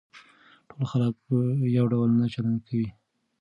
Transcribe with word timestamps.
ټول 0.69 0.83
خلک 0.91 1.15
يو 1.77 1.85
ډول 1.93 2.09
نه 2.19 2.25
چلن 2.33 2.55
کوي. 2.67 2.87